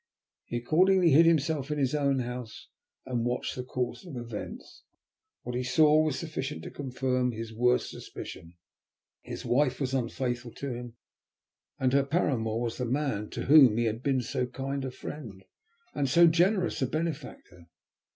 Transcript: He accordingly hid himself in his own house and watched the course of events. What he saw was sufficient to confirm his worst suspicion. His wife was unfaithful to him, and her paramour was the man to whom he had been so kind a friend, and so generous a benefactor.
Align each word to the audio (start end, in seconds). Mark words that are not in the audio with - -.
He 0.45 0.57
accordingly 0.57 1.11
hid 1.11 1.27
himself 1.27 1.69
in 1.69 1.77
his 1.77 1.93
own 1.93 2.21
house 2.21 2.69
and 3.05 3.23
watched 3.23 3.55
the 3.55 3.63
course 3.63 4.03
of 4.03 4.17
events. 4.17 4.81
What 5.43 5.55
he 5.55 5.61
saw 5.63 6.01
was 6.01 6.17
sufficient 6.17 6.63
to 6.63 6.71
confirm 6.71 7.33
his 7.33 7.53
worst 7.53 7.91
suspicion. 7.91 8.55
His 9.21 9.45
wife 9.45 9.79
was 9.79 9.93
unfaithful 9.93 10.55
to 10.55 10.73
him, 10.73 10.95
and 11.77 11.93
her 11.93 12.03
paramour 12.03 12.59
was 12.59 12.79
the 12.79 12.85
man 12.85 13.29
to 13.29 13.43
whom 13.45 13.77
he 13.77 13.83
had 13.83 14.01
been 14.01 14.21
so 14.21 14.47
kind 14.47 14.83
a 14.85 14.89
friend, 14.89 15.43
and 15.93 16.09
so 16.09 16.25
generous 16.25 16.81
a 16.81 16.87
benefactor. 16.87 17.67